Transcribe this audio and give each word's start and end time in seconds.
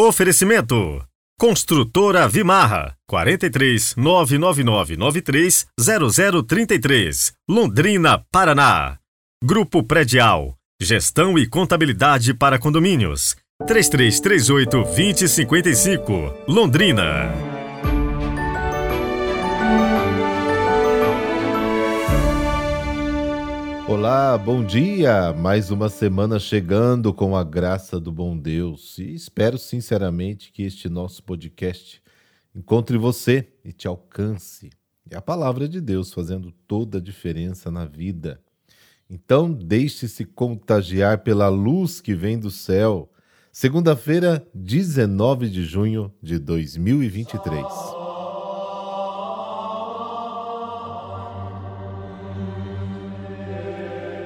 Oferecimento: 0.00 1.04
Construtora 1.36 2.28
Vimarra 2.28 2.94
43 3.08 3.96
99993 3.96 5.66
0033, 5.76 7.32
Londrina, 7.48 8.24
Paraná. 8.30 8.98
Grupo 9.42 9.82
Predial 9.82 10.54
Gestão 10.80 11.36
e 11.36 11.48
Contabilidade 11.48 12.32
para 12.32 12.60
Condomínios 12.60 13.34
3338 13.66 14.70
2055, 14.70 16.12
Londrina. 16.46 17.47
Olá, 23.88 24.36
bom 24.36 24.62
dia! 24.62 25.32
Mais 25.32 25.70
uma 25.70 25.88
semana 25.88 26.38
chegando 26.38 27.14
com 27.14 27.34
a 27.34 27.42
graça 27.42 27.98
do 27.98 28.12
bom 28.12 28.36
Deus 28.36 28.98
e 28.98 29.14
espero 29.14 29.56
sinceramente 29.56 30.52
que 30.52 30.62
este 30.62 30.90
nosso 30.90 31.22
podcast 31.22 32.02
encontre 32.54 32.98
você 32.98 33.48
e 33.64 33.72
te 33.72 33.88
alcance. 33.88 34.68
É 35.10 35.16
a 35.16 35.22
palavra 35.22 35.66
de 35.66 35.80
Deus 35.80 36.12
fazendo 36.12 36.52
toda 36.66 36.98
a 36.98 37.00
diferença 37.00 37.70
na 37.70 37.86
vida. 37.86 38.38
Então, 39.08 39.50
deixe-se 39.50 40.26
contagiar 40.26 41.20
pela 41.20 41.48
luz 41.48 41.98
que 41.98 42.14
vem 42.14 42.38
do 42.38 42.50
céu. 42.50 43.10
Segunda-feira, 43.50 44.46
19 44.52 45.48
de 45.48 45.64
junho 45.64 46.12
de 46.22 46.38
2023. 46.38 47.97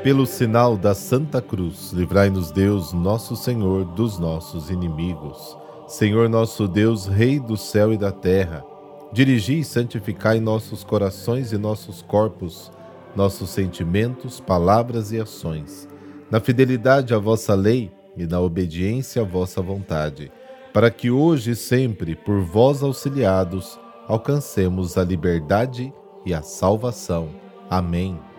Pelo 0.02 0.26
sinal 0.26 0.76
da 0.76 0.96
Santa 0.96 1.40
Cruz, 1.40 1.92
livrai-nos 1.92 2.50
Deus, 2.50 2.92
nosso 2.92 3.36
Senhor, 3.36 3.84
dos 3.84 4.18
nossos 4.18 4.68
inimigos. 4.68 5.56
Senhor 5.86 6.28
nosso 6.28 6.66
Deus, 6.66 7.06
Rei 7.06 7.38
do 7.38 7.56
céu 7.56 7.92
e 7.92 7.96
da 7.96 8.10
terra, 8.10 8.64
dirigi 9.12 9.60
e 9.60 9.64
santificai 9.64 10.40
nossos 10.40 10.82
corações 10.82 11.52
e 11.52 11.56
nossos 11.56 12.02
corpos, 12.02 12.72
nossos 13.14 13.50
sentimentos, 13.50 14.40
palavras 14.40 15.12
e 15.12 15.20
ações, 15.20 15.88
na 16.28 16.40
fidelidade 16.40 17.14
à 17.14 17.18
vossa 17.18 17.54
lei 17.54 17.92
e 18.16 18.26
na 18.26 18.40
obediência 18.40 19.22
à 19.22 19.24
vossa 19.24 19.62
vontade, 19.62 20.32
para 20.72 20.90
que 20.90 21.12
hoje 21.12 21.52
e 21.52 21.56
sempre, 21.56 22.16
por 22.16 22.40
vós 22.40 22.82
auxiliados, 22.82 23.78
alcancemos 24.08 24.98
a 24.98 25.04
liberdade 25.04 25.94
e 26.26 26.34
a 26.34 26.42
salvação. 26.42 27.28
Amém. 27.70 28.31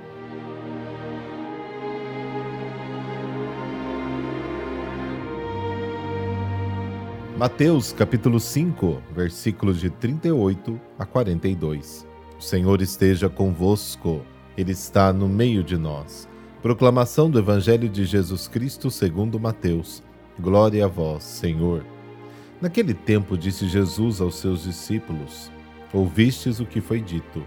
Mateus 7.35 7.91
capítulo 7.91 8.39
5, 8.39 9.01
versículos 9.11 9.79
de 9.79 9.89
38 9.89 10.79
a 10.99 11.05
42. 11.05 12.05
O 12.37 12.41
Senhor 12.41 12.79
esteja 12.79 13.27
convosco, 13.27 14.21
Ele 14.55 14.71
está 14.71 15.11
no 15.11 15.27
meio 15.27 15.63
de 15.63 15.75
nós. 15.75 16.29
Proclamação 16.61 17.31
do 17.31 17.39
Evangelho 17.39 17.89
de 17.89 18.05
Jesus 18.05 18.47
Cristo 18.47 18.91
segundo 18.91 19.39
Mateus. 19.39 20.03
Glória 20.39 20.85
a 20.85 20.87
vós, 20.87 21.23
Senhor. 21.23 21.83
Naquele 22.61 22.93
tempo 22.93 23.35
disse 23.35 23.67
Jesus 23.67 24.21
aos 24.21 24.35
seus 24.35 24.63
discípulos: 24.63 25.51
Ouvistes 25.91 26.59
o 26.59 26.67
que 26.67 26.81
foi 26.81 27.01
dito, 27.01 27.43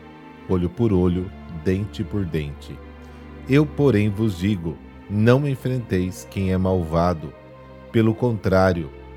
olho 0.49 0.69
por 0.69 0.93
olho, 0.93 1.31
dente 1.65 2.03
por 2.03 2.25
dente. 2.25 2.77
Eu, 3.49 3.65
porém, 3.65 4.11
vos 4.11 4.37
digo: 4.37 4.77
não 5.09 5.47
enfrenteis 5.47 6.27
quem 6.29 6.53
é 6.53 6.59
malvado. 6.59 7.33
Pelo 7.93 8.13
contrário, 8.13 8.91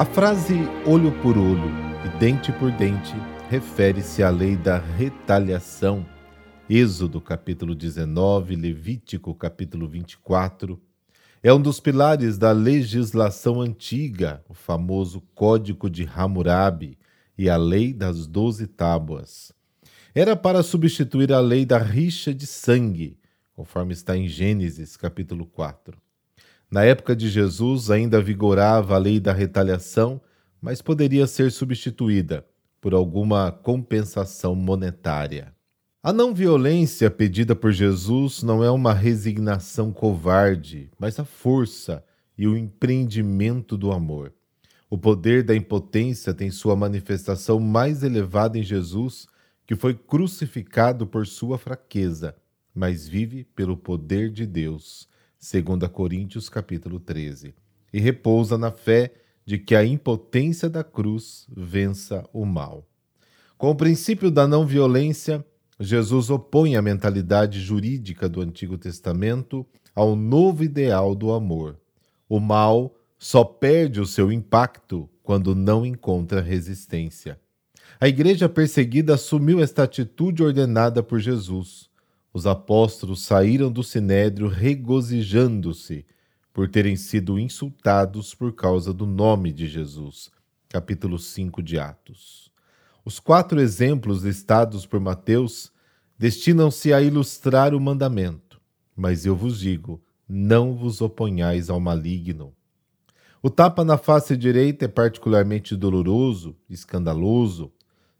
A 0.00 0.04
frase 0.06 0.54
olho 0.86 1.12
por 1.20 1.36
olho 1.36 1.70
e 2.06 2.18
dente 2.18 2.50
por 2.52 2.72
dente 2.72 3.12
refere-se 3.50 4.22
à 4.22 4.30
lei 4.30 4.56
da 4.56 4.78
retaliação. 4.78 6.06
Êxodo 6.70 7.20
capítulo 7.20 7.74
19, 7.74 8.56
Levítico 8.56 9.34
capítulo 9.34 9.86
24. 9.86 10.80
É 11.42 11.52
um 11.52 11.60
dos 11.60 11.80
pilares 11.80 12.38
da 12.38 12.50
legislação 12.50 13.60
antiga, 13.60 14.42
o 14.48 14.54
famoso 14.54 15.20
Código 15.34 15.90
de 15.90 16.08
Hammurabi 16.16 16.96
e 17.36 17.50
a 17.50 17.58
Lei 17.58 17.92
das 17.92 18.26
Doze 18.26 18.66
Tábuas. 18.66 19.52
Era 20.14 20.34
para 20.34 20.62
substituir 20.62 21.30
a 21.30 21.40
lei 21.40 21.66
da 21.66 21.76
rixa 21.76 22.32
de 22.32 22.46
sangue, 22.46 23.18
conforme 23.52 23.92
está 23.92 24.16
em 24.16 24.26
Gênesis 24.26 24.96
capítulo 24.96 25.44
4. 25.44 26.00
Na 26.70 26.84
época 26.84 27.16
de 27.16 27.28
Jesus 27.28 27.90
ainda 27.90 28.22
vigorava 28.22 28.94
a 28.94 28.98
lei 28.98 29.18
da 29.18 29.32
retaliação, 29.32 30.20
mas 30.62 30.80
poderia 30.80 31.26
ser 31.26 31.50
substituída 31.50 32.46
por 32.80 32.94
alguma 32.94 33.50
compensação 33.50 34.54
monetária. 34.54 35.52
A 36.02 36.12
não 36.12 36.32
violência 36.32 37.10
pedida 37.10 37.56
por 37.56 37.72
Jesus 37.72 38.42
não 38.42 38.62
é 38.62 38.70
uma 38.70 38.94
resignação 38.94 39.92
covarde, 39.92 40.90
mas 40.98 41.18
a 41.18 41.24
força 41.24 42.04
e 42.38 42.46
o 42.46 42.56
empreendimento 42.56 43.76
do 43.76 43.90
amor. 43.92 44.32
O 44.88 44.96
poder 44.96 45.42
da 45.42 45.54
impotência 45.54 46.32
tem 46.32 46.50
sua 46.50 46.74
manifestação 46.74 47.60
mais 47.60 48.02
elevada 48.02 48.58
em 48.58 48.62
Jesus, 48.62 49.26
que 49.66 49.76
foi 49.76 49.92
crucificado 49.92 51.06
por 51.06 51.26
sua 51.26 51.58
fraqueza, 51.58 52.34
mas 52.74 53.06
vive 53.06 53.44
pelo 53.44 53.76
poder 53.76 54.30
de 54.30 54.46
Deus. 54.46 55.08
2 55.40 55.88
Coríntios 55.90 56.50
capítulo 56.50 57.00
13, 57.00 57.54
e 57.90 57.98
repousa 57.98 58.58
na 58.58 58.70
fé 58.70 59.14
de 59.46 59.58
que 59.58 59.74
a 59.74 59.82
impotência 59.82 60.68
da 60.68 60.84
cruz 60.84 61.46
vença 61.50 62.28
o 62.30 62.44
mal. 62.44 62.86
Com 63.56 63.70
o 63.70 63.74
princípio 63.74 64.30
da 64.30 64.46
não 64.46 64.66
violência, 64.66 65.42
Jesus 65.78 66.28
opõe 66.28 66.76
a 66.76 66.82
mentalidade 66.82 67.58
jurídica 67.58 68.28
do 68.28 68.42
Antigo 68.42 68.76
Testamento 68.76 69.66
ao 69.94 70.14
novo 70.14 70.62
ideal 70.62 71.14
do 71.14 71.32
amor. 71.32 71.80
O 72.28 72.38
mal 72.38 72.94
só 73.18 73.42
perde 73.42 73.98
o 73.98 74.06
seu 74.06 74.30
impacto 74.30 75.08
quando 75.22 75.54
não 75.54 75.86
encontra 75.86 76.42
resistência. 76.42 77.40
A 77.98 78.06
igreja 78.06 78.46
perseguida 78.46 79.14
assumiu 79.14 79.60
esta 79.60 79.84
atitude 79.84 80.42
ordenada 80.42 81.02
por 81.02 81.18
Jesus 81.18 81.89
os 82.32 82.46
apóstolos 82.46 83.22
saíram 83.22 83.70
do 83.70 83.82
sinédrio 83.82 84.48
regozijando-se 84.48 86.06
por 86.52 86.68
terem 86.68 86.96
sido 86.96 87.38
insultados 87.38 88.34
por 88.34 88.52
causa 88.54 88.92
do 88.92 89.06
nome 89.06 89.52
de 89.52 89.66
Jesus. 89.66 90.30
Capítulo 90.68 91.18
5 91.18 91.62
de 91.62 91.78
Atos. 91.78 92.50
Os 93.04 93.18
quatro 93.18 93.60
exemplos 93.60 94.22
listados 94.22 94.86
por 94.86 95.00
Mateus 95.00 95.72
destinam-se 96.18 96.92
a 96.92 97.00
ilustrar 97.00 97.74
o 97.74 97.80
mandamento, 97.80 98.60
mas 98.94 99.26
eu 99.26 99.34
vos 99.34 99.58
digo: 99.58 100.00
não 100.28 100.74
vos 100.74 101.00
oponhais 101.00 101.68
ao 101.70 101.80
maligno. 101.80 102.54
O 103.42 103.48
tapa 103.48 103.84
na 103.84 103.96
face 103.96 104.36
direita 104.36 104.84
é 104.84 104.88
particularmente 104.88 105.74
doloroso, 105.74 106.54
escandaloso. 106.68 107.72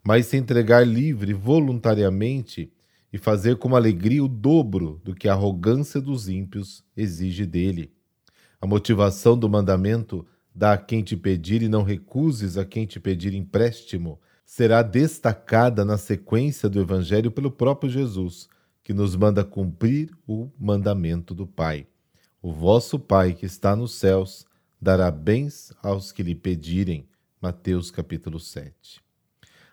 mas 0.04 0.26
se 0.26 0.38
entregar 0.38 0.88
livre 0.88 1.34
voluntariamente 1.34 2.74
e 3.16 3.18
fazer 3.18 3.56
com 3.56 3.74
alegria 3.74 4.22
o 4.22 4.28
dobro 4.28 5.00
do 5.02 5.16
que 5.16 5.30
a 5.30 5.32
arrogância 5.32 6.02
dos 6.02 6.28
ímpios 6.28 6.84
exige 6.98 7.46
dele. 7.46 7.94
A 8.60 8.68
motivação 8.68 9.38
do 9.38 9.48
mandamento 9.48 10.28
dá 10.54 10.74
a 10.74 10.78
quem 10.78 11.02
te 11.02 11.16
pedir 11.16 11.62
e 11.62 11.70
não 11.70 11.82
recuses 11.82 12.58
a 12.58 12.66
quem 12.66 12.86
te 12.86 13.00
pedir 13.00 13.34
empréstimo 13.34 14.20
será 14.46 14.82
destacada 14.82 15.86
na 15.86 15.98
sequência 15.98 16.68
do 16.68 16.78
Evangelho 16.78 17.32
pelo 17.32 17.50
próprio 17.50 17.90
Jesus, 17.90 18.50
que 18.84 18.92
nos 18.92 19.16
manda 19.16 19.46
cumprir 19.46 20.12
o 20.28 20.52
mandamento 20.60 21.34
do 21.34 21.48
Pai. 21.48 21.88
O 22.42 22.52
vosso 22.52 23.00
Pai 23.00 23.34
que 23.34 23.46
está 23.46 23.78
nos 23.78 23.96
céus 23.96 24.46
dará 24.82 25.10
bens 25.10 25.72
aos 25.82 26.12
que 26.12 26.22
lhe 26.22 26.36
pedirem. 26.36 27.08
Mateus 27.42 27.90
capítulo 27.90 28.42
7. 28.42 29.05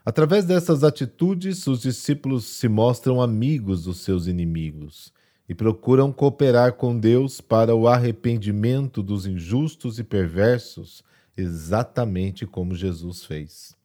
Através 0.05 0.45
dessas 0.45 0.83
atitudes, 0.83 1.65
os 1.69 1.83
discípulos 1.83 2.45
se 2.45 2.69
mostram 2.69 3.23
amigos 3.23 3.85
dos 3.85 3.99
seus 3.99 4.27
inimigos 4.27 5.13
e 5.49 5.55
procuram 5.55 6.13
cooperar 6.13 6.73
com 6.73 6.99
Deus 6.99 7.41
para 7.41 7.75
o 7.75 7.87
arrependimento 7.87 9.01
dos 9.01 9.27
injustos 9.27 10.01
e 10.01 10.05
perversos, 10.05 11.05
exatamente 11.37 12.45
como 12.47 12.75
Jesus 12.75 13.25
fez. 13.25 13.77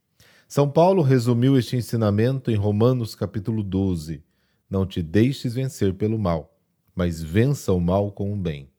São 0.47 0.67
Paulo 0.67 1.03
resumiu 1.03 1.57
este 1.57 1.75
ensinamento 1.75 2.49
em 2.49 2.55
Romanos 2.55 3.13
capítulo 3.13 3.61
12, 3.61 4.23
não 4.67 4.87
te 4.87 5.03
deixes 5.03 5.53
vencer 5.53 5.93
pelo 5.93 6.17
mal, 6.17 6.57
mas 6.95 7.21
vença 7.21 7.71
o 7.73 7.79
mal 7.79 8.11
com 8.11 8.33
o 8.33 8.35
bem. 8.35 8.69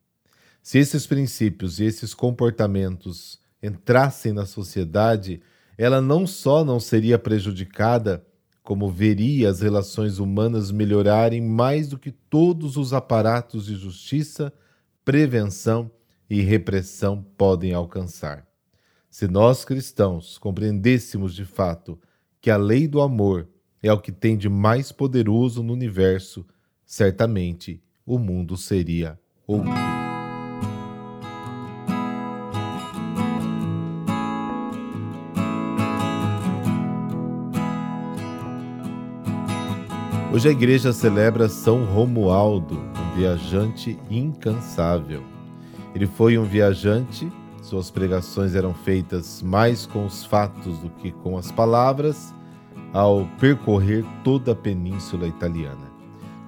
Se 0.60 0.78
esses 0.78 1.06
princípios 1.06 1.78
e 1.78 1.84
esses 1.84 2.14
comportamentos 2.14 3.38
entrassem 3.62 4.32
na 4.32 4.44
sociedade, 4.44 5.40
ela 5.78 6.00
não 6.00 6.26
só 6.26 6.64
não 6.64 6.80
seria 6.80 7.16
prejudicada, 7.18 8.26
como 8.64 8.90
veria 8.90 9.48
as 9.48 9.60
relações 9.60 10.18
humanas 10.18 10.72
melhorarem 10.72 11.40
mais 11.40 11.88
do 11.88 11.96
que 11.96 12.10
todos 12.10 12.76
os 12.76 12.92
aparatos 12.92 13.66
de 13.66 13.76
justiça, 13.76 14.52
prevenção 15.04 15.90
e 16.28 16.42
repressão 16.42 17.24
podem 17.38 17.72
alcançar. 17.72 18.46
Se 19.08 19.26
nós 19.26 19.64
cristãos 19.64 20.36
compreendêssemos 20.36 21.34
de 21.34 21.46
fato 21.46 21.98
que 22.40 22.50
a 22.50 22.56
lei 22.56 22.86
do 22.86 23.00
amor 23.00 23.48
é 23.82 23.90
o 23.92 24.00
que 24.00 24.12
tem 24.12 24.36
de 24.36 24.48
mais 24.48 24.92
poderoso 24.92 25.62
no 25.62 25.72
universo, 25.72 26.44
certamente 26.84 27.80
o 28.04 28.18
mundo 28.18 28.56
seria 28.56 29.18
outro. 29.46 30.07
Hoje 40.38 40.50
a 40.50 40.52
igreja 40.52 40.92
celebra 40.92 41.48
São 41.48 41.84
Romualdo, 41.84 42.76
um 42.76 43.16
viajante 43.16 43.98
incansável. 44.08 45.24
Ele 45.92 46.06
foi 46.06 46.38
um 46.38 46.44
viajante, 46.44 47.28
suas 47.60 47.90
pregações 47.90 48.54
eram 48.54 48.72
feitas 48.72 49.42
mais 49.42 49.84
com 49.84 50.06
os 50.06 50.24
fatos 50.24 50.78
do 50.78 50.90
que 50.90 51.10
com 51.10 51.36
as 51.36 51.50
palavras 51.50 52.32
ao 52.92 53.26
percorrer 53.40 54.04
toda 54.22 54.52
a 54.52 54.54
península 54.54 55.26
italiana. 55.26 55.90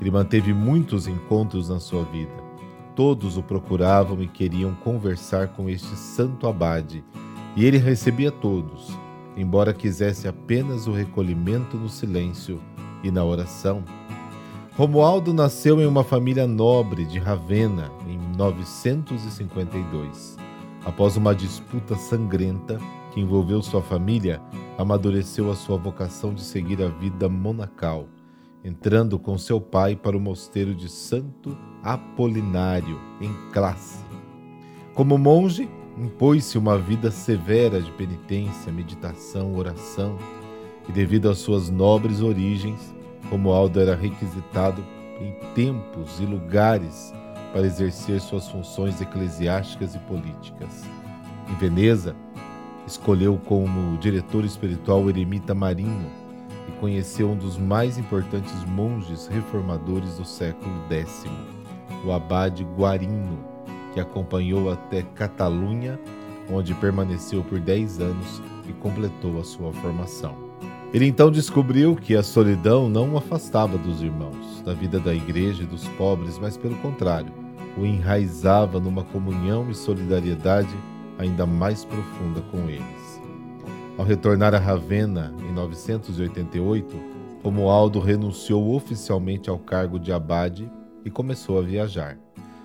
Ele 0.01 0.13
manteve 0.13 0.55
muitos 0.55 1.09
encontros 1.09 1.69
na 1.69 1.81
sua 1.81 2.05
vida. 2.05 2.45
Todos 2.95 3.37
o 3.37 3.43
procuravam 3.43 4.23
e 4.23 4.29
queriam 4.29 4.73
conversar 4.73 5.49
com 5.49 5.69
este 5.69 5.97
santo 5.97 6.47
abade, 6.47 7.03
e 7.57 7.65
ele 7.65 7.79
recebia 7.79 8.31
todos, 8.31 8.97
embora 9.37 9.75
quisesse 9.75 10.29
apenas 10.29 10.87
o 10.87 10.93
recolhimento 10.93 11.77
no 11.77 11.89
silêncio 11.89 12.61
e 13.03 13.11
na 13.11 13.25
oração. 13.25 13.83
Romualdo 14.77 15.35
nasceu 15.35 15.81
em 15.81 15.87
uma 15.87 16.05
família 16.05 16.47
nobre 16.47 17.05
de 17.05 17.19
Ravenna 17.19 17.91
em 18.07 18.17
952. 18.37 20.39
Após 20.85 21.17
uma 21.17 21.35
disputa 21.35 21.97
sangrenta, 21.97 22.79
que 23.13 23.21
envolveu 23.21 23.63
sua 23.63 23.83
família, 23.83 24.41
amadureceu 24.79 25.51
a 25.51 25.57
sua 25.57 25.77
vocação 25.77 26.33
de 26.33 26.43
seguir 26.43 26.83
a 26.83 26.89
vida 26.89 27.29
monacal, 27.29 28.07
entrando 28.65 29.19
com 29.19 29.37
seu 29.37 29.61
pai 29.61 29.97
para 29.97 30.17
o 30.17 30.21
mosteiro 30.21 30.75
de 30.75 30.89
Santo 30.89 31.57
Apolinário, 31.83 32.99
em 33.21 33.35
classe. 33.53 34.05
Como 34.95 35.19
monge, 35.19 35.69
impôs-se 35.99 36.57
uma 36.57 36.79
vida 36.79 37.11
severa 37.11 37.81
de 37.81 37.91
penitência, 37.93 38.73
meditação, 38.73 39.57
oração, 39.57 40.17
e 40.91 40.93
devido 40.93 41.31
às 41.31 41.39
suas 41.39 41.71
nobres 41.71 42.21
origens, 42.21 42.93
Romualdo 43.31 43.81
era 43.81 43.95
requisitado 43.95 44.85
em 45.21 45.33
tempos 45.55 46.19
e 46.19 46.27
lugares 46.27 47.15
para 47.53 47.65
exercer 47.65 48.21
suas 48.21 48.49
funções 48.49 49.01
eclesiásticas 49.01 49.95
e 49.95 49.99
políticas. 50.01 50.83
Em 51.49 51.55
Veneza, 51.55 52.17
Escolheu 52.91 53.39
como 53.45 53.97
diretor 53.99 54.45
espiritual 54.45 55.05
o 55.05 55.09
eremita 55.09 55.55
Marino 55.55 56.11
e 56.69 56.73
conheceu 56.81 57.31
um 57.31 57.37
dos 57.37 57.57
mais 57.57 57.97
importantes 57.97 58.65
monges 58.65 59.29
reformadores 59.29 60.17
do 60.17 60.25
século 60.25 60.75
X, 60.91 61.25
o 62.05 62.11
abade 62.11 62.65
Guarino, 62.77 63.39
que 63.95 64.01
acompanhou 64.01 64.73
até 64.73 65.03
Catalunha, 65.03 66.01
onde 66.53 66.75
permaneceu 66.75 67.45
por 67.45 67.61
10 67.61 68.01
anos 68.01 68.43
e 68.69 68.73
completou 68.73 69.39
a 69.39 69.45
sua 69.45 69.73
formação. 69.75 70.50
Ele 70.93 71.07
então 71.07 71.31
descobriu 71.31 71.95
que 71.95 72.17
a 72.17 72.23
solidão 72.23 72.89
não 72.89 73.15
o 73.15 73.17
afastava 73.17 73.79
dos 73.79 74.03
irmãos, 74.03 74.61
da 74.65 74.75
vida 74.75 74.99
da 74.99 75.15
igreja 75.15 75.63
e 75.63 75.67
dos 75.67 75.87
pobres, 75.91 76.37
mas 76.37 76.57
pelo 76.57 76.75
contrário, 76.77 77.33
o 77.79 77.87
enraizava 77.87 78.81
numa 78.81 79.05
comunhão 79.05 79.71
e 79.71 79.75
solidariedade 79.75 80.75
ainda 81.17 81.47
mais 81.47 81.85
profunda 81.85 82.41
com 82.51 82.69
eles. 82.69 83.23
Ao 83.97 84.05
retornar 84.05 84.53
a 84.53 84.59
Ravenna 84.59 85.33
em 85.49 85.53
988, 85.53 86.97
Romualdo 87.45 88.01
renunciou 88.01 88.75
oficialmente 88.75 89.49
ao 89.49 89.59
cargo 89.59 89.99
de 89.99 90.13
abade 90.13 90.71
e 91.05 91.11
começou 91.11 91.59
a 91.59 91.63
viajar. 91.63 92.19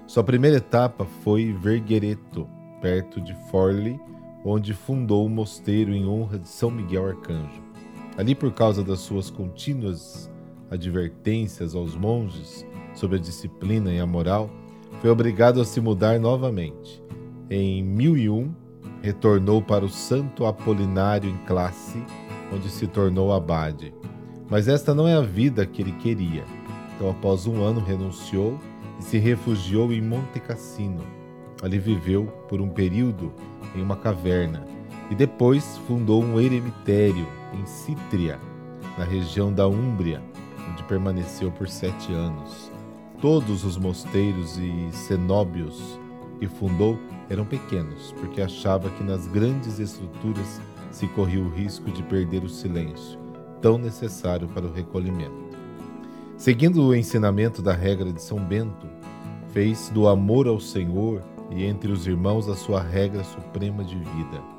Sua 0.07 0.23
primeira 0.23 0.57
etapa 0.57 1.05
foi 1.23 1.53
Verghereto, 1.53 2.47
perto 2.81 3.21
de 3.21 3.35
Forli, 3.51 3.99
onde 4.43 4.73
fundou 4.73 5.25
um 5.25 5.29
mosteiro 5.29 5.93
em 5.93 6.07
honra 6.07 6.39
de 6.39 6.47
São 6.47 6.71
Miguel 6.71 7.07
Arcanjo. 7.07 7.64
Ali, 8.17 8.35
por 8.35 8.51
causa 8.51 8.83
das 8.83 8.99
suas 8.99 9.29
contínuas 9.29 10.31
advertências 10.69 11.75
aos 11.75 11.95
monges 11.95 12.65
sobre 12.93 13.17
a 13.17 13.19
disciplina 13.19 13.91
e 13.91 13.99
a 13.99 14.05
moral, 14.05 14.49
foi 15.01 15.09
obrigado 15.09 15.59
a 15.59 15.65
se 15.65 15.81
mudar 15.81 16.19
novamente 16.19 17.03
em 17.49 17.83
1001, 17.83 18.51
retornou 19.01 19.61
para 19.61 19.85
o 19.85 19.89
Santo 19.89 20.45
Apolinário 20.45 21.29
em 21.29 21.37
classe, 21.45 22.03
onde 22.51 22.69
se 22.69 22.87
tornou 22.87 23.31
abade. 23.33 23.93
Mas 24.49 24.67
esta 24.67 24.95
não 24.95 25.07
é 25.07 25.13
a 25.15 25.21
vida 25.21 25.65
que 25.65 25.81
ele 25.81 25.91
queria. 25.93 26.43
Então, 26.95 27.09
após 27.09 27.45
um 27.45 27.61
ano, 27.63 27.79
renunciou 27.79 28.59
e 28.99 29.03
se 29.03 29.17
refugiou 29.17 29.91
em 29.91 30.01
Monte 30.01 30.39
Cassino. 30.39 31.01
Ali 31.61 31.77
viveu 31.77 32.25
por 32.47 32.61
um 32.61 32.69
período 32.69 33.31
em 33.75 33.81
uma 33.81 33.95
caverna 33.95 34.65
e 35.09 35.15
depois 35.15 35.77
fundou 35.87 36.23
um 36.23 36.39
eremitério 36.39 37.27
em 37.53 37.65
Cítria, 37.65 38.39
na 38.97 39.03
região 39.03 39.51
da 39.51 39.67
Úmbria, 39.67 40.21
onde 40.71 40.83
permaneceu 40.83 41.51
por 41.51 41.67
sete 41.67 42.13
anos. 42.13 42.71
Todos 43.21 43.63
os 43.63 43.77
mosteiros 43.77 44.57
e 44.57 44.89
cenóbios 44.91 45.99
que 46.39 46.47
fundou 46.47 46.99
eram 47.29 47.45
pequenos, 47.45 48.13
porque 48.19 48.41
achava 48.41 48.89
que 48.89 49.03
nas 49.03 49.27
grandes 49.27 49.79
estruturas 49.79 50.61
se 50.91 51.07
corria 51.07 51.43
o 51.43 51.49
risco 51.49 51.89
de 51.91 52.03
perder 52.03 52.43
o 52.43 52.49
silêncio, 52.49 53.19
tão 53.61 53.77
necessário 53.77 54.47
para 54.47 54.65
o 54.65 54.71
recolhimento. 54.71 55.45
Seguindo 56.37 56.83
o 56.83 56.95
ensinamento 56.95 57.61
da 57.61 57.73
regra 57.73 58.11
de 58.11 58.21
São 58.21 58.39
Bento, 58.39 58.87
fez 59.53 59.89
do 59.89 60.07
amor 60.07 60.47
ao 60.47 60.59
Senhor 60.59 61.21
e 61.49 61.63
entre 61.63 61.91
os 61.91 62.05
irmãos 62.05 62.49
a 62.49 62.55
sua 62.55 62.81
regra 62.81 63.23
suprema 63.23 63.83
de 63.83 63.95
vida. 63.95 64.54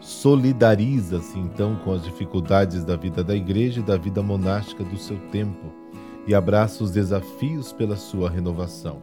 Solidariza-se 0.00 1.38
então 1.38 1.76
com 1.76 1.92
as 1.92 2.02
dificuldades 2.02 2.84
da 2.84 2.96
vida 2.96 3.22
da 3.22 3.36
igreja 3.36 3.80
e 3.80 3.84
da 3.84 3.98
vida 3.98 4.22
monástica 4.22 4.82
do 4.82 4.96
seu 4.96 5.18
tempo 5.28 5.72
e 6.26 6.34
abraça 6.34 6.82
os 6.82 6.90
desafios 6.90 7.72
pela 7.72 7.96
sua 7.96 8.30
renovação. 8.30 8.98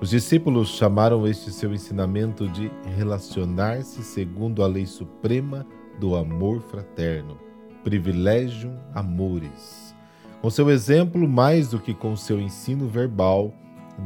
Os 0.00 0.08
discípulos 0.08 0.70
chamaram 0.70 1.26
este 1.26 1.52
seu 1.52 1.74
ensinamento 1.74 2.48
de 2.48 2.70
relacionar-se 2.96 4.02
segundo 4.02 4.62
a 4.62 4.66
lei 4.66 4.86
suprema 4.86 5.66
do 5.98 6.16
amor 6.16 6.62
fraterno, 6.62 7.36
privilegium 7.84 8.78
amoris. 8.94 9.94
Com 10.40 10.48
seu 10.48 10.70
exemplo, 10.70 11.28
mais 11.28 11.68
do 11.68 11.78
que 11.78 11.92
com 11.92 12.16
seu 12.16 12.40
ensino 12.40 12.88
verbal, 12.88 13.52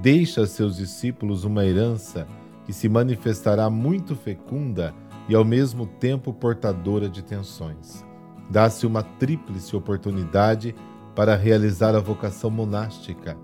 deixa 0.03 0.43
a 0.43 0.47
seus 0.49 0.79
discípulos 0.79 1.45
uma 1.45 1.65
herança 1.65 2.27
que 2.67 2.73
se 2.73 2.89
manifestará 2.89 3.71
muito 3.71 4.17
fecunda 4.17 4.93
e 5.29 5.35
ao 5.35 5.45
mesmo 5.45 5.87
tempo 5.87 6.33
portadora 6.33 7.09
de 7.09 7.23
tensões. 7.23 8.05
Dá-se 8.51 8.87
uma 8.87 9.03
tríplice 9.03 9.75
oportunidade 9.75 10.75
para 11.15 11.37
realizar 11.37 11.95
a 11.95 12.01
vocação 12.01 12.51
monástica, 12.51 13.37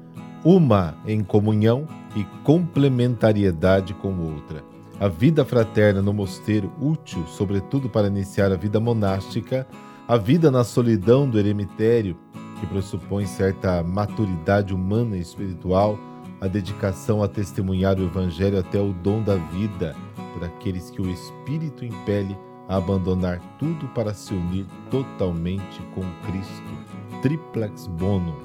uma 0.44 0.96
em 1.06 1.22
comunhão 1.22 1.86
e 2.16 2.24
complementariedade 2.44 3.94
com 3.94 4.18
outra. 4.18 4.62
A 4.98 5.08
vida 5.08 5.44
fraterna 5.44 6.02
no 6.02 6.12
mosteiro, 6.12 6.70
útil 6.80 7.24
sobretudo 7.26 7.88
para 7.88 8.08
iniciar 8.08 8.52
a 8.52 8.56
vida 8.56 8.78
monástica, 8.78 9.66
a 10.06 10.16
vida 10.16 10.50
na 10.50 10.64
solidão 10.64 11.28
do 11.28 11.38
eremitério, 11.38 12.16
que 12.58 12.66
pressupõe 12.66 13.24
certa 13.24 13.82
maturidade 13.82 14.74
humana 14.74 15.16
e 15.16 15.20
espiritual, 15.20 15.98
a 16.40 16.46
dedicação 16.46 17.22
a 17.22 17.28
testemunhar 17.28 17.98
o 17.98 18.04
Evangelho 18.04 18.58
até 18.58 18.78
o 18.78 18.92
dom 18.92 19.22
da 19.22 19.36
vida 19.36 19.94
por 20.32 20.44
aqueles 20.44 20.90
que 20.90 21.00
o 21.00 21.10
Espírito 21.10 21.84
impele 21.84 22.36
a 22.68 22.76
abandonar 22.76 23.40
tudo 23.58 23.88
para 23.88 24.14
se 24.14 24.32
unir 24.32 24.66
totalmente 24.90 25.82
com 25.94 26.02
Cristo. 26.26 27.20
Triplex 27.20 27.86
bonum. 27.88 28.36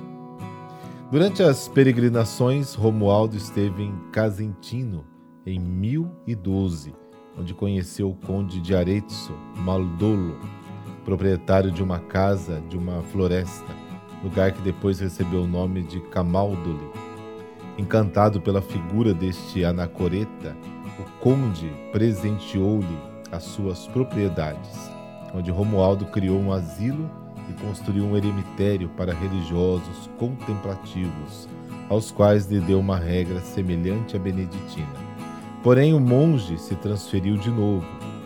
Durante 1.11 1.43
as 1.43 1.67
peregrinações, 1.67 2.73
Romualdo 2.73 3.37
esteve 3.37 3.83
em 3.83 3.95
Casentino, 4.11 5.05
em 5.45 5.59
1012, 5.59 6.95
onde 7.37 7.53
conheceu 7.53 8.09
o 8.09 8.15
conde 8.15 8.59
de 8.59 8.75
Arezzo, 8.75 9.33
Maldolo, 9.57 10.35
proprietário 11.05 11.71
de 11.71 11.83
uma 11.83 11.99
casa 11.99 12.61
de 12.67 12.75
uma 12.75 13.03
floresta, 13.03 13.71
lugar 14.23 14.51
que 14.51 14.61
depois 14.63 14.99
recebeu 14.99 15.43
o 15.43 15.47
nome 15.47 15.83
de 15.83 15.99
Camaldoli. 16.09 16.89
Encantado 17.77 18.41
pela 18.41 18.61
figura 18.61 19.13
deste 19.13 19.63
anacoreta, 19.63 20.57
o 20.99 21.03
conde 21.19 21.71
presenteou-lhe 21.91 22.97
as 23.31 23.43
suas 23.43 23.87
propriedades, 23.87 24.89
onde 25.33 25.51
Romualdo 25.51 26.05
criou 26.05 26.39
um 26.39 26.51
asilo 26.51 27.09
e 27.49 27.53
construiu 27.61 28.05
um 28.05 28.15
eremitério 28.15 28.89
para 28.89 29.13
religiosos 29.13 30.09
contemplativos, 30.17 31.47
aos 31.89 32.11
quais 32.11 32.47
lhe 32.47 32.59
deu 32.59 32.79
uma 32.79 32.97
regra 32.97 33.39
semelhante 33.41 34.15
à 34.15 34.19
beneditina. 34.19 34.87
Porém, 35.61 35.93
o 35.93 35.99
monge 35.99 36.57
se 36.57 36.75
transferiu 36.75 37.37
de 37.37 37.49
novo, 37.49 37.85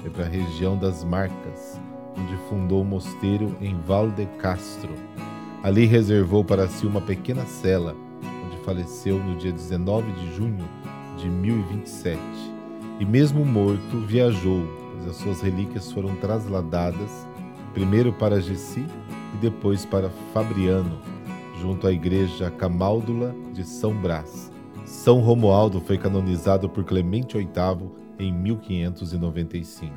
para 0.09 0.25
a 0.25 0.29
região 0.29 0.77
das 0.77 1.03
Marcas, 1.03 1.79
onde 2.17 2.35
fundou 2.49 2.81
um 2.81 2.85
mosteiro 2.85 3.55
em 3.61 3.75
Val 3.81 4.09
de 4.09 4.25
Castro. 4.37 4.89
Ali 5.61 5.85
reservou 5.85 6.43
para 6.43 6.67
si 6.67 6.85
uma 6.85 7.01
pequena 7.01 7.45
cela, 7.45 7.95
onde 8.45 8.57
faleceu 8.63 9.17
no 9.19 9.37
dia 9.37 9.51
19 9.51 10.11
de 10.13 10.35
junho 10.35 10.67
de 11.17 11.29
1027. 11.29 12.19
E 12.99 13.05
mesmo 13.05 13.45
morto, 13.45 13.99
viajou, 14.05 14.67
pois 14.91 15.07
as 15.07 15.15
suas 15.15 15.41
relíquias 15.41 15.91
foram 15.91 16.15
trasladadas 16.17 17.27
primeiro 17.73 18.11
para 18.11 18.41
Gessi 18.41 18.85
e 19.33 19.37
depois 19.37 19.85
para 19.85 20.09
Fabriano, 20.33 20.99
junto 21.61 21.87
à 21.87 21.91
igreja 21.91 22.51
Camáldula 22.51 23.33
de 23.53 23.63
São 23.63 23.93
Brás 23.93 24.51
são 24.89 25.19
Romualdo 25.19 25.79
foi 25.79 25.99
canonizado 25.99 26.67
por 26.67 26.83
Clemente 26.83 27.37
VIII 27.37 27.91
em 28.17 28.33
1595. 28.33 29.93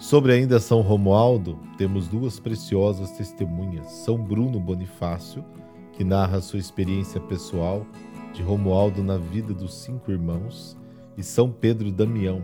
Sobre 0.00 0.32
ainda 0.32 0.58
São 0.58 0.80
Romualdo, 0.80 1.60
temos 1.78 2.08
duas 2.08 2.40
preciosas 2.40 3.12
testemunhas: 3.12 3.86
São 3.86 4.18
Bruno 4.18 4.58
Bonifácio, 4.58 5.44
que 5.92 6.02
narra 6.02 6.40
sua 6.40 6.58
experiência 6.58 7.20
pessoal 7.20 7.86
de 8.32 8.42
Romualdo 8.42 9.00
na 9.00 9.16
vida 9.16 9.54
dos 9.54 9.74
cinco 9.74 10.10
irmãos, 10.10 10.76
e 11.16 11.22
São 11.22 11.50
Pedro 11.50 11.90
Damião, 11.90 12.42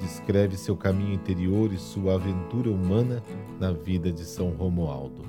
descreve 0.00 0.56
seu 0.56 0.76
caminho 0.76 1.14
interior 1.14 1.72
e 1.72 1.78
sua 1.78 2.14
aventura 2.14 2.70
humana 2.70 3.22
na 3.60 3.72
vida 3.72 4.12
de 4.12 4.24
São 4.24 4.50
Romualdo. 4.50 5.22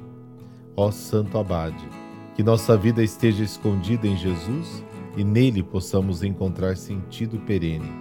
Ó 0.75 0.89
Santo 0.89 1.38
Abade, 1.38 1.88
que 2.35 2.41
nossa 2.41 2.75
vida 2.75 3.03
esteja 3.03 3.43
escondida 3.43 4.07
em 4.07 4.17
Jesus 4.17 4.83
e 5.15 5.23
nele 5.23 5.62
possamos 5.62 6.23
encontrar 6.23 6.75
sentido 6.75 7.39
perene. 7.39 7.91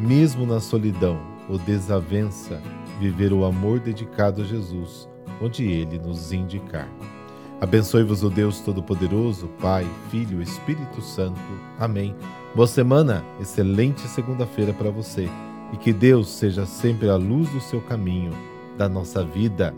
Mesmo 0.00 0.46
na 0.46 0.60
solidão 0.60 1.18
ou 1.48 1.58
desavença, 1.58 2.60
viver 3.00 3.32
o 3.32 3.44
amor 3.44 3.80
dedicado 3.80 4.42
a 4.42 4.44
Jesus, 4.44 5.08
onde 5.42 5.64
ele 5.64 5.98
nos 5.98 6.32
indicar. 6.32 6.88
Abençoe-vos 7.64 8.22
o 8.22 8.28
Deus 8.28 8.60
Todo-Poderoso, 8.60 9.48
Pai, 9.58 9.88
Filho 10.10 10.42
Espírito 10.42 11.00
Santo. 11.00 11.40
Amém. 11.78 12.14
Boa 12.54 12.66
semana, 12.66 13.24
excelente 13.40 14.02
segunda-feira 14.02 14.74
para 14.74 14.90
você 14.90 15.30
e 15.72 15.78
que 15.78 15.90
Deus 15.90 16.28
seja 16.28 16.66
sempre 16.66 17.08
a 17.08 17.16
luz 17.16 17.48
do 17.48 17.62
seu 17.62 17.80
caminho, 17.80 18.32
da 18.76 18.86
nossa 18.86 19.24
vida. 19.24 19.74